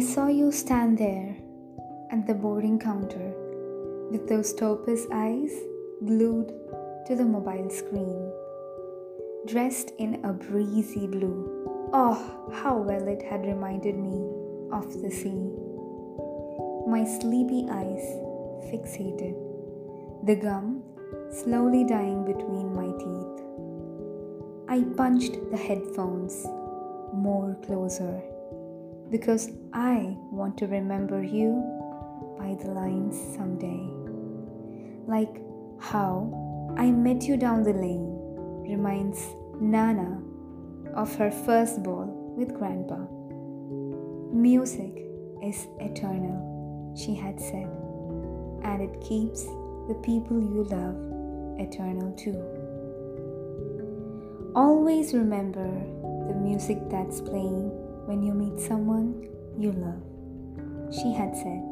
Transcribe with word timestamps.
saw 0.00 0.26
you 0.26 0.50
stand 0.52 0.98
there 0.98 1.36
at 2.10 2.26
the 2.26 2.34
boarding 2.34 2.78
counter 2.78 3.32
with 4.10 4.28
those 4.28 4.52
topaz 4.52 5.06
eyes 5.12 5.52
glued 6.04 6.52
to 7.06 7.14
the 7.14 7.24
mobile 7.24 7.70
screen. 7.70 8.32
Dressed 9.46 9.92
in 9.98 10.24
a 10.24 10.32
breezy 10.32 11.06
blue. 11.06 11.88
Oh, 11.92 12.50
how 12.52 12.78
well 12.78 13.06
it 13.06 13.22
had 13.22 13.46
reminded 13.46 13.96
me 13.96 14.28
of 14.72 15.00
the 15.02 15.10
sea. 15.10 15.50
My 16.86 17.04
sleepy 17.04 17.66
eyes 17.70 18.06
fixated, 18.70 19.36
the 20.26 20.36
gum 20.36 20.82
slowly 21.30 21.84
dying 21.84 22.24
between 22.24 22.74
my 22.74 22.90
teeth. 22.98 23.44
I 24.68 24.82
punched 24.96 25.50
the 25.50 25.56
headphones 25.56 26.44
more 27.12 27.56
closer 27.64 28.20
because 29.16 29.48
I 29.72 30.14
want 30.30 30.58
to 30.58 30.66
remember 30.66 31.22
you 31.22 31.64
by 32.38 32.54
the 32.62 32.70
lines 32.70 33.16
someday. 33.34 33.88
Like 35.06 35.40
how 35.80 36.74
I 36.76 36.90
met 36.90 37.22
you 37.22 37.38
down 37.38 37.62
the 37.62 37.72
lane 37.72 38.12
reminds 38.68 39.18
Nana 39.58 40.20
of 40.94 41.16
her 41.16 41.30
first 41.30 41.82
ball 41.82 42.34
with 42.36 42.54
Grandpa. 42.58 43.06
Music 44.36 44.92
is 45.42 45.66
eternal, 45.80 46.92
she 46.94 47.14
had 47.14 47.40
said, 47.40 47.70
and 48.64 48.82
it 48.82 49.00
keeps 49.00 49.44
the 49.88 49.98
people 50.02 50.38
you 50.38 50.64
love 50.64 50.96
eternal 51.58 52.12
too. 52.16 52.36
Always 54.54 55.14
remember 55.14 55.70
the 56.28 56.34
music 56.34 56.78
that's 56.90 57.22
playing 57.22 57.85
when 58.06 58.22
you 58.22 58.32
meet 58.32 58.58
someone 58.58 59.28
you 59.58 59.72
love. 59.72 60.02
She 60.94 61.12
had 61.12 61.34
said, 61.36 61.62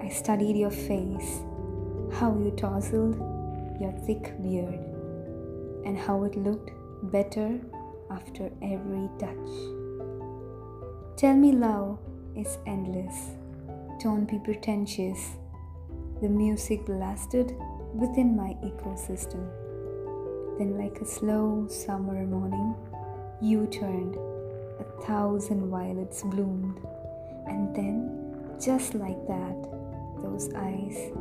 I 0.00 0.08
studied 0.08 0.56
your 0.56 0.70
face, 0.70 1.40
how 2.18 2.36
you 2.38 2.50
tousled 2.56 3.16
your 3.80 3.92
thick 4.06 4.40
beard, 4.42 4.80
and 5.84 5.98
how 5.98 6.24
it 6.24 6.36
looked 6.36 6.70
better 7.12 7.60
after 8.10 8.50
every 8.62 9.08
touch. 9.18 9.50
Tell 11.16 11.34
me 11.34 11.52
love 11.52 11.98
is 12.34 12.58
endless. 12.66 13.32
Don't 14.02 14.26
be 14.26 14.38
pretentious. 14.38 15.36
The 16.22 16.28
music 16.28 16.86
blasted 16.86 17.54
within 17.94 18.36
my 18.36 18.56
ecosystem. 18.62 19.46
Then, 20.58 20.78
like 20.78 21.00
a 21.00 21.04
slow 21.06 21.66
summer 21.68 22.24
morning, 22.24 22.74
you 23.42 23.66
turned, 23.66 24.16
thousand 25.04 25.68
violets 25.70 26.22
bloomed, 26.22 26.78
and 27.46 27.74
then, 27.74 28.56
just 28.60 28.94
like 28.94 29.26
that, 29.26 29.56
those 30.22 30.52
eyes 30.54 31.12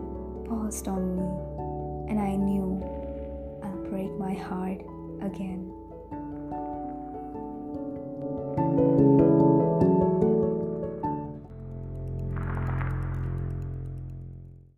paused 0.47 0.87
on 0.87 1.15
me, 1.15 2.09
and 2.09 2.19
I 2.19 2.35
knew 2.35 2.81
I'll 3.63 3.89
break 3.89 4.11
my 4.17 4.33
heart 4.33 4.81
again. 5.21 5.71